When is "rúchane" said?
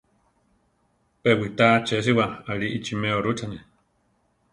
3.25-3.59